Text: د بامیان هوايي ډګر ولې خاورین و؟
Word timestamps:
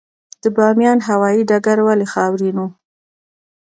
د 0.41 0.43
بامیان 0.55 0.99
هوايي 1.07 1.41
ډګر 1.49 1.77
ولې 1.83 2.05
خاورین 2.13 2.55
و؟ 2.63 2.67